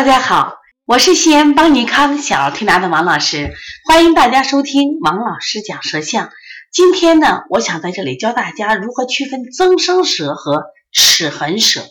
[0.00, 0.56] 大家好，
[0.86, 3.52] 我是西安邦尼康小儿推拿的王老师，
[3.86, 6.30] 欢迎大家收听王老师讲舌象。
[6.72, 11.82] 今天呢，我想在这里教大家如何区分增生舌和齿痕舌。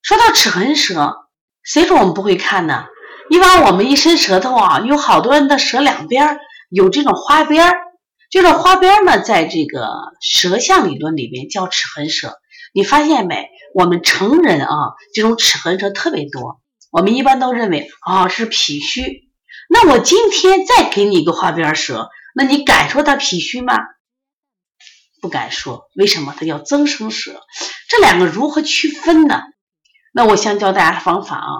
[0.00, 1.16] 说到齿痕舌，
[1.62, 2.86] 谁说我们不会看呢？
[3.28, 6.38] 一般我们一伸舌头啊，有好多人的舌两边
[6.70, 7.74] 有这种花边儿，
[8.30, 9.86] 这种花边呢，在这个
[10.22, 12.38] 舌象理论里面叫齿痕舌。
[12.72, 13.50] 你发现没？
[13.74, 16.62] 我们成人啊，这种齿痕舌特别多。
[16.90, 19.28] 我们一般都认为啊是脾虚。
[19.70, 23.74] 那我今天再给你一个花边舌，那你敢说它脾虚吗？
[25.20, 25.90] 不敢说。
[25.94, 26.34] 为什么？
[26.38, 27.42] 它叫增生舌。
[27.88, 29.42] 这两个如何区分呢？
[30.12, 31.50] 那我先教大家方法啊。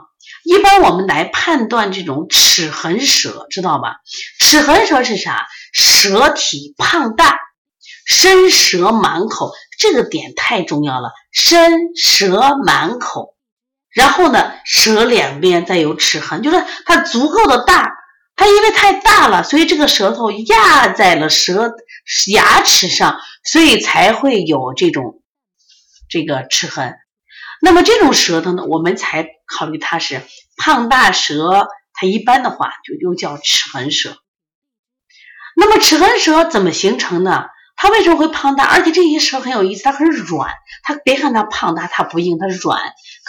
[0.45, 3.97] 一般我们来判断这种齿痕舌，知道吧？
[4.41, 5.47] 齿痕舌是啥？
[5.73, 7.39] 舌体胖大，
[8.07, 9.53] 伸舌满口。
[9.79, 13.35] 这个点太重要了，伸舌满口，
[13.99, 17.91] 然后呢，舌两边再有齿痕，就是它足够的大，
[18.37, 21.73] 它因为太大了，所以这个舌头压在了舌
[22.29, 25.21] 牙齿上，所以才会有这种
[26.09, 26.95] 这个齿痕。
[27.61, 30.23] 那么这种舌头呢，我们才考虑它是
[30.57, 34.17] 胖大舌，它一般的话就又叫齿痕舌。
[35.57, 37.47] 那么齿痕舌怎么形成呢？
[37.81, 38.65] 它为什么会胖大？
[38.65, 40.51] 而且这些舌很有意思，它很软。
[40.83, 42.81] 它别看它胖大，它不硬，它软。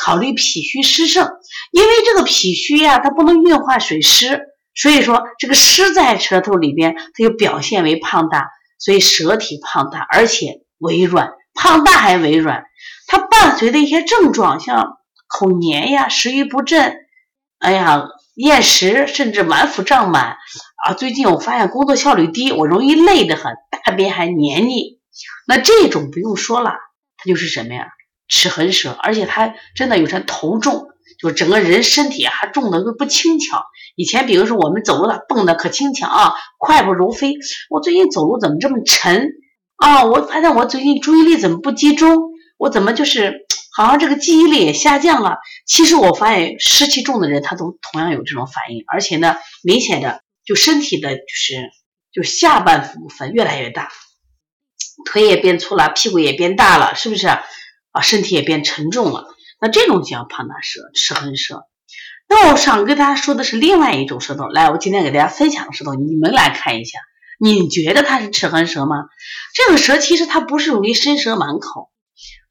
[0.03, 1.29] 考虑脾虚湿盛，
[1.71, 4.41] 因为这个脾虚呀，它不能运化水湿，
[4.73, 8.47] 所以说这个湿在舌头里边，它就表现为胖大。
[8.79, 12.63] 所以舌体胖大，而且微软，胖大还微软。
[13.07, 16.95] 它伴随的一些症状，像口黏呀、食欲不振，
[17.59, 18.03] 哎呀。
[18.35, 20.37] 厌食，甚至脘腹胀满
[20.85, 20.93] 啊！
[20.93, 23.51] 最近我发现工作效率低，我容易累得很，
[23.85, 24.99] 大便还黏腻。
[25.47, 26.71] 那这种不用说了，
[27.17, 27.87] 它就是什么呀？
[28.27, 30.87] 齿痕舌，而且它真的有时头重，
[31.19, 33.63] 就整个人身体还重的都不轻巧。
[33.95, 37.33] 以前比如说我们走路蹦的可轻巧啊，快步如飞。
[37.69, 39.29] 我最近走路怎么这么沉
[39.77, 40.05] 啊？
[40.05, 42.17] 我发现我最近注意力怎么不集中？
[42.57, 43.47] 我怎么就是？
[43.71, 45.37] 好像这个记忆力也下降了。
[45.65, 51.55] 其实我发现湿气重的人，他都同样有这种反应，而且呢，明显的就身体的就是
[52.11, 53.91] 就下半部分越来越大，
[55.05, 57.41] 腿也变粗了，屁股也变大了，是不是啊？
[58.01, 59.27] 身体也变沉重了。
[59.61, 61.63] 那这种叫胖大舌、齿痕舌。
[62.27, 64.47] 那我想跟大家说的是另外一种舌头。
[64.47, 66.99] 来，我今天给大家分享的舌头，你们来看一下，
[67.39, 69.05] 你觉得它是齿痕舌吗？
[69.55, 71.91] 这个舌其实它不是容易伸舌满口。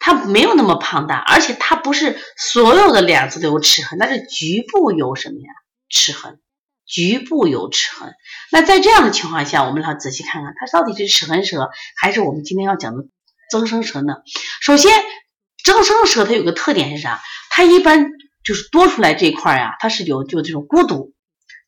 [0.00, 5.52] 它没有那么胖大，而且它不是所有的两侧都有齿痕，它是局部有什么呀？
[5.90, 6.40] 齿痕，
[6.88, 8.15] 局部有齿痕。
[8.50, 13.04] 那在这样的情况下，我们来仔细看看，它到底是齿痕舌还是我们今天要讲的
[13.50, 14.16] 增生舌呢？
[14.60, 14.93] 首先，
[15.62, 17.21] 增生舌它有个特点是啥？
[17.50, 18.10] 它一般
[18.43, 21.12] 就是多出来这一块呀，它是有就这种孤独，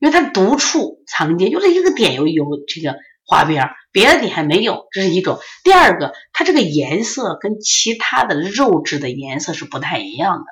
[0.01, 2.97] 因为它独处藏间，就这一个点有有这个。
[3.27, 5.39] 花边别的点还没有，这是一种。
[5.63, 10.45] 第二个，它这个颜色跟其他的肉质的颜色是不太一样的，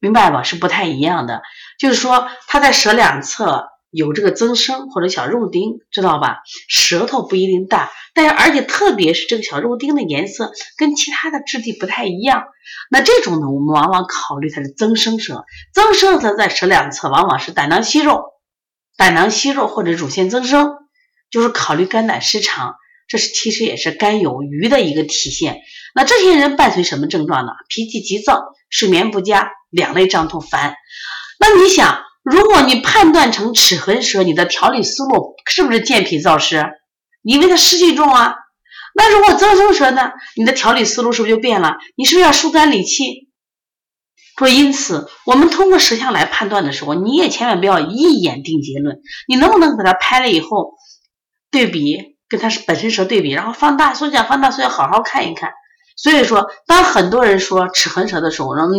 [0.00, 0.42] 明白吧？
[0.42, 1.42] 是不太一样的。
[1.78, 6.38] 就是说，它在舌两侧有这个增生或者小肉丁，知道吧？
[6.68, 12.44] 舌头不一定大，但是而且特别是这个小肉丁的颜色跟其他的质地不太一样。
[12.90, 15.44] 那这种呢，我们往往考虑它是增生舌。
[15.72, 18.24] 增生舌在舌两侧往往是胆囊息肉、
[18.96, 20.74] 胆囊息肉或者乳腺增生。
[21.28, 22.76] 就是考虑肝胆失常，
[23.08, 25.60] 这是其实也是肝有余的一个体现。
[25.92, 27.52] 那这些人伴随什么症状呢？
[27.68, 30.74] 脾气急躁，睡眠不佳，两肋胀痛烦。
[31.38, 36.66] 那你想，如果你判断成齿痕舌，你的调理思路是不是健脾燥湿？
[37.22, 38.34] 因为它湿气重啊。
[38.94, 40.10] 那如果增生舌呢？
[40.36, 41.76] 你的调理思路是不是就变了？
[41.96, 43.28] 你是不是要疏肝理气？
[44.38, 49.00] 说因此，我们通过舌象来判断的时候，你也千万不要一眼定结论。
[49.28, 50.74] 你能不能给它拍了以后？
[51.50, 55.52] 对比跟它是本身舌对比，然后放大缩小，放大缩小，好好看一看。
[55.96, 58.76] 所以说，当很多人说齿痕舌的时候，我说嗯，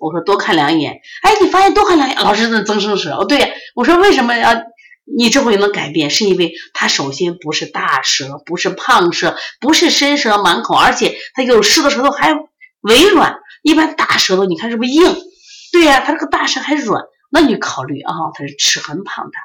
[0.00, 1.00] 我说多看两眼。
[1.22, 4.54] 哎，你发现多看两眼，老师的增生舌哦，对呀我说为什么要
[5.04, 6.10] 你这回能改变？
[6.10, 12.32] 是因为它首先不是大舌，不是胖舌，不是伸舌满口，而且它有湿的舌头还
[12.80, 13.40] 微软。
[13.62, 15.16] 一般大舌头你看是不是硬？
[15.72, 17.02] 对呀，它这个大舌还软，
[17.32, 19.40] 那你考虑啊，它是齿痕胖大。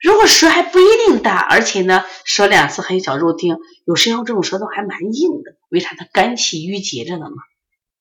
[0.00, 5.90] 如果舌还不一定大，而且呢，舌两侧还有小肉丁，有时候这种舌头还蛮硬的，为啥？
[5.98, 7.36] 它肝气郁结着呢嘛，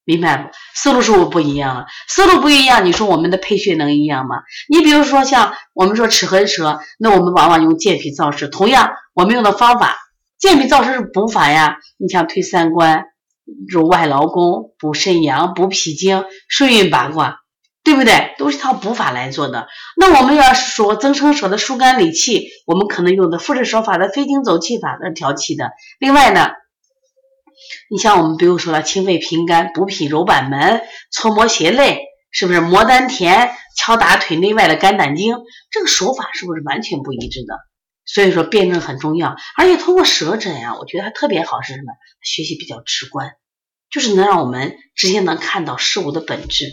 [0.06, 0.50] 明白不？
[0.74, 1.86] 思路是不是不一样了？
[2.08, 4.44] 思路不一样，你说我们的配穴能一样吗？
[4.70, 9.98] 你比如说像我们说齿痕舌，那我们往往用健脾燥湿，同样我们用的方法，
[10.38, 13.06] 健脾燥湿是补法呀，你像推三关、
[13.68, 17.40] 揉外劳宫、补肾阳、补脾经、顺运八卦。
[17.84, 18.36] 对不对？
[18.38, 19.70] 都是靠补法来做的。
[19.96, 25.72] 那我们要说增生舌的疏肝理气，我们可能用的复式手法的飞经走气法的调气的。
[25.98, 26.50] 另外呢，
[27.90, 30.82] 你像我们比如说了清肺平肝、补脾揉板门、
[31.12, 32.02] 搓摩胁肋，
[32.32, 35.38] 是不是摩丹田、敲打腿内外的肝胆经？
[35.72, 37.56] 这个手法是不是完全不一致的？
[38.06, 41.92] 所以说辩证很重要，而且通过舌诊呀，我觉得它特别好是什么？
[42.22, 43.32] 学习比较直观，
[43.90, 46.66] 就是能让我们直接能看到事物的本质。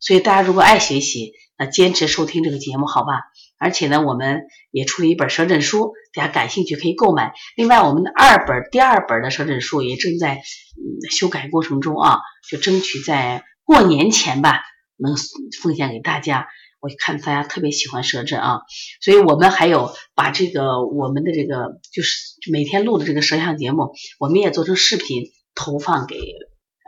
[0.00, 3.12] 所以大家如果爱学习，那坚持收听这个节目，好吧？
[3.60, 7.34] 而且呢，我们也出了一本舌诊书，大家感兴趣可以购买。
[7.56, 12.20] 另外，我们的二本、第二本的舌诊书也正在嗯修改过程中啊，
[12.50, 14.62] 就争取在过年前吧，
[14.96, 15.14] 能
[15.62, 16.48] 奉献给大家。
[16.80, 18.60] 我看大家特别喜欢舌诊啊，
[19.02, 22.16] 所以我们还有把这个我们的这个就是
[22.50, 25.24] 每天录的这个舌象节目，我们也做成视频
[25.54, 26.16] 投放给。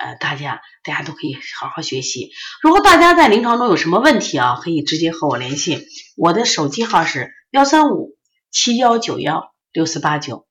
[0.03, 2.31] 呃，大家大家都可以好好学习。
[2.61, 5.87] 如果大家在临床中有什么问题啊，可以直接和我联系。
[6.17, 8.17] 我的手机号是幺三五
[8.51, 10.45] 七幺九幺六四八九，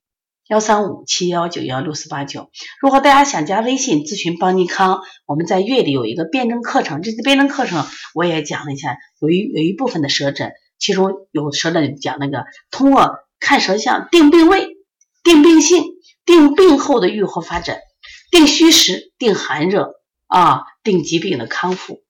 [0.48, 2.50] 幺三五七幺九幺六四八九。
[2.81, 14.77] 如果大家想加微信咨询邦尼康，我们在月里有一个辩证课程，这次辩证课程我也讲了一下，有一有一部分的舌诊，其中有舌诊讲那个通过看舌象定病位、
[15.24, 15.83] 定病性、
[16.24, 17.81] 定病后的愈后发展。
[18.31, 19.95] 定虚实，定寒热
[20.25, 22.01] 啊，定疾病的康复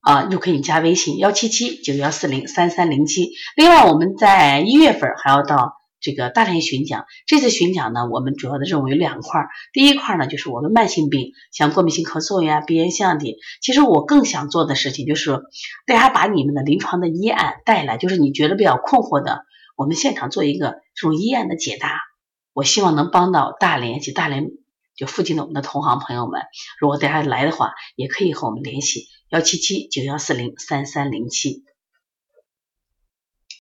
[0.00, 3.32] 啊，就可以加微信幺七七九幺四零三三零七。
[3.54, 7.04] 另外，我们在一月份还要到这个大连巡讲。
[7.26, 9.46] 这次巡讲呢，我们主要的任务有两块。
[9.74, 13.36] 第一块呢，就是我们慢性病，像过敏性咳嗽呀、鼻炎、项体。
[13.60, 15.42] 其实我更想做的事情就是，
[15.86, 19.44] 大家把你们的临床的医案带来，就是你觉得比较困惑的，
[19.76, 22.00] 我们现场做一个这种医案的解答。
[22.54, 24.48] 我希望能帮到大连及大连。
[24.96, 26.42] 就附近的我们的同行朋友们，
[26.80, 31.64] 如果大家来的话，也可以和我们联系幺七七九幺四零三三零七。